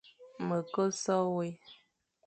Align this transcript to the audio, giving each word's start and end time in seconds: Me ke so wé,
Me 0.47 0.57
ke 0.73 0.83
so 1.03 1.15
wé, 1.35 1.47